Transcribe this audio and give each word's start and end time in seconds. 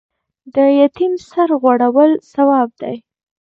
د 0.53 0.55
یتیم 0.79 1.13
سر 1.29 1.49
غوړول 1.61 2.11
ثواب 2.31 2.69
دی 2.81 2.95